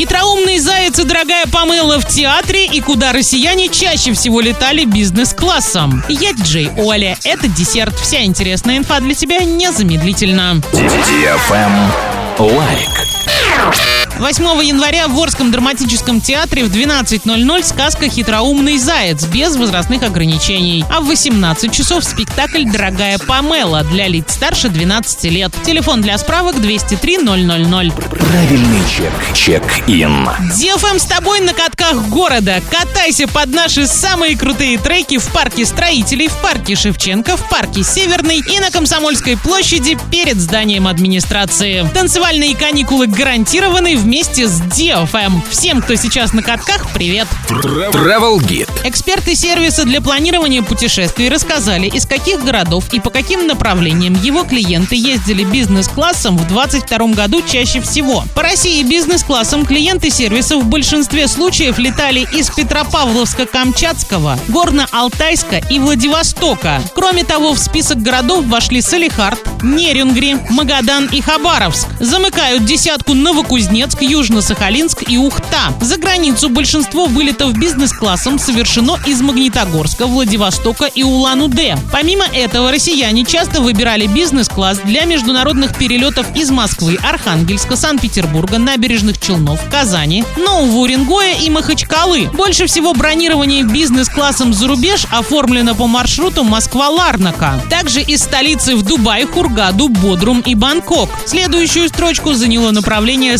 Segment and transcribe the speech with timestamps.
[0.00, 6.02] Хитроумный заяц дорогая помыла в театре и куда россияне чаще всего летали бизнес-классом.
[6.08, 7.18] Я диджей Оля.
[7.22, 8.00] Это десерт.
[8.00, 10.62] Вся интересная инфа для тебя незамедлительно.
[12.38, 13.09] Лайк.
[14.20, 20.84] 8 января в Ворском драматическом театре в 12.00 сказка «Хитроумный заяц» без возрастных ограничений.
[20.90, 25.52] А в 18 часов спектакль «Дорогая Памела» для лиц старше 12 лет.
[25.64, 27.92] Телефон для справок 203 000.
[27.92, 29.12] Правильный чек.
[29.34, 30.28] Чек-ин.
[30.52, 32.60] DFM с тобой на катках города.
[32.70, 38.40] Катайся под наши самые крутые треки в парке строителей, в парке Шевченко, в парке Северный
[38.46, 41.88] и на Комсомольской площади перед зданием администрации.
[41.94, 45.40] Танцевальные каникулы гарантированы вместе с DFM.
[45.50, 47.28] Всем, кто сейчас на катках, привет!
[47.48, 48.68] Travel Guide.
[48.82, 54.96] Эксперты сервиса для планирования путешествий рассказали, из каких городов и по каким направлениям его клиенты
[54.96, 58.24] ездили бизнес-классом в 2022 году чаще всего.
[58.34, 66.82] По России бизнес-классом клиенты сервиса в большинстве случаев летали из Петропавловска-Камчатского, Горно-Алтайска и Владивостока.
[66.96, 71.86] Кроме того, в список городов вошли Салихард, Нерюнгри, Магадан и Хабаровск.
[72.00, 75.72] Замыкают десятку Новокузнецк, Южно-Сахалинск и Ухта.
[75.80, 81.76] За границу большинство вылетов бизнес-классом совершено из Магнитогорска, Владивостока и Улан-Удэ.
[81.92, 89.60] Помимо этого, россияне часто выбирали бизнес-класс для международных перелетов из Москвы, Архангельска, Санкт-Петербурга, Набережных Челнов,
[89.70, 92.30] Казани, Нового Уренгоя и Махачкалы.
[92.32, 97.60] Больше всего бронирование бизнес-классом за рубеж оформлено по маршруту Москва-Ларнака.
[97.68, 101.10] Также из столицы в Дубай, Хургаду, Бодрум и Бангкок.
[101.26, 103.38] Следующую строчку заняло направление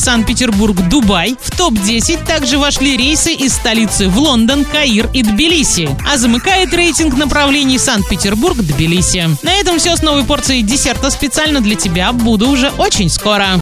[0.51, 1.37] Санкт-Петербург-Дубай.
[1.41, 5.89] В топ-10 также вошли рейсы из столицы в Лондон, Каир и Тбилиси.
[6.11, 9.37] А замыкает рейтинг направлений Санкт-Петербург-Тбилиси.
[9.43, 12.13] На этом все с новой порцией десерта специально для тебя.
[12.13, 13.59] Буду уже очень скоро.